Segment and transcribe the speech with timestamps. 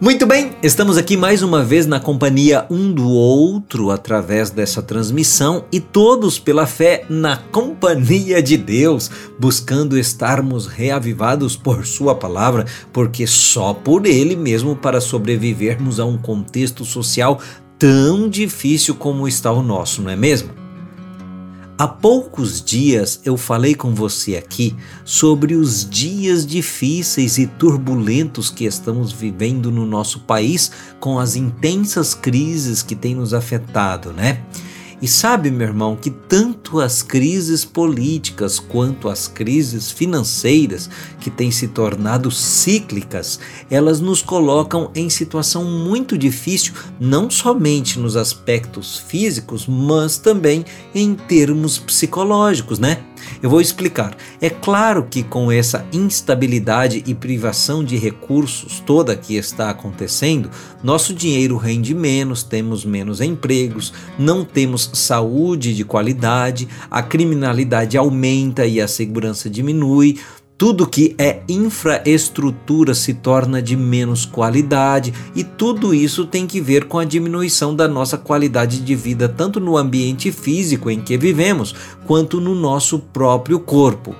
[0.00, 5.64] Muito bem, estamos aqui mais uma vez na companhia um do outro através dessa transmissão
[5.70, 13.24] e todos pela fé na companhia de Deus, buscando estarmos reavivados por Sua palavra, porque
[13.24, 17.40] só por Ele mesmo para sobrevivermos a um contexto social
[17.78, 20.63] tão difícil como está o nosso, não é mesmo?
[21.76, 28.64] Há poucos dias eu falei com você aqui sobre os dias difíceis e turbulentos que
[28.64, 30.70] estamos vivendo no nosso país
[31.00, 34.40] com as intensas crises que têm nos afetado, né?
[35.04, 40.88] E sabe, meu irmão, que tanto as crises políticas quanto as crises financeiras,
[41.20, 43.38] que têm se tornado cíclicas,
[43.70, 50.64] elas nos colocam em situação muito difícil, não somente nos aspectos físicos, mas também
[50.94, 53.04] em termos psicológicos, né?
[53.42, 54.16] Eu vou explicar.
[54.40, 60.50] É claro que com essa instabilidade e privação de recursos toda que está acontecendo,
[60.82, 68.66] nosso dinheiro rende menos, temos menos empregos, não temos saúde de qualidade, a criminalidade aumenta
[68.66, 70.18] e a segurança diminui.
[70.56, 76.84] Tudo que é infraestrutura se torna de menos qualidade e tudo isso tem que ver
[76.84, 81.74] com a diminuição da nossa qualidade de vida, tanto no ambiente físico em que vivemos,
[82.06, 84.14] quanto no nosso próprio corpo.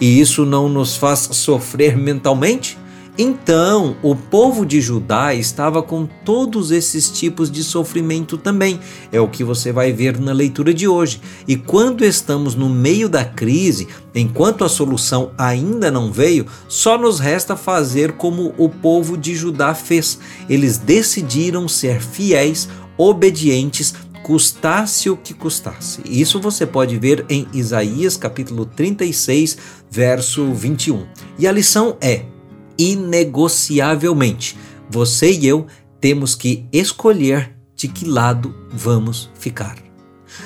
[0.00, 2.76] E isso não nos faz sofrer mentalmente?
[3.18, 8.78] Então, o povo de Judá estava com todos esses tipos de sofrimento também.
[9.10, 11.20] É o que você vai ver na leitura de hoje.
[11.48, 17.18] E quando estamos no meio da crise, enquanto a solução ainda não veio, só nos
[17.18, 20.18] resta fazer como o povo de Judá fez.
[20.46, 26.02] Eles decidiram ser fiéis, obedientes, custasse o que custasse.
[26.04, 29.56] Isso você pode ver em Isaías capítulo 36,
[29.90, 31.06] verso 21.
[31.38, 32.35] E a lição é:
[32.78, 34.56] inegociavelmente.
[34.90, 35.66] Você e eu
[36.00, 39.76] temos que escolher de que lado vamos ficar.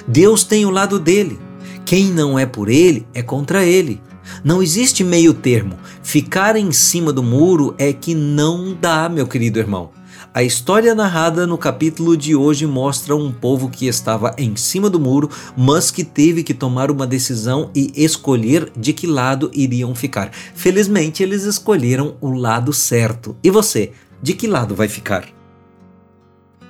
[0.06, 1.38] Deus tem o lado dele.
[1.84, 4.00] Quem não é por ele é contra ele.
[4.44, 5.76] Não existe meio termo.
[6.02, 9.90] Ficar em cima do muro é que não dá, meu querido irmão.
[10.32, 15.00] A história narrada no capítulo de hoje mostra um povo que estava em cima do
[15.00, 20.30] muro, mas que teve que tomar uma decisão e escolher de que lado iriam ficar.
[20.54, 23.36] Felizmente, eles escolheram o lado certo.
[23.42, 23.92] E você,
[24.22, 25.26] de que lado vai ficar?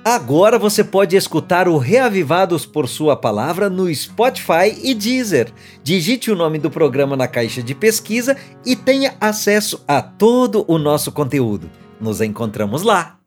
[0.03, 5.53] Agora você pode escutar o Reavivados por Sua Palavra no Spotify e Deezer.
[5.83, 8.35] Digite o nome do programa na caixa de pesquisa
[8.65, 11.69] e tenha acesso a todo o nosso conteúdo.
[11.99, 13.20] Nos encontramos lá!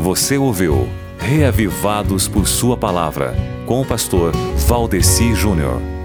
[0.00, 0.88] Você ouviu
[1.18, 3.34] Reavivados por Sua Palavra,
[3.66, 5.97] com o pastor Valdeci Júnior.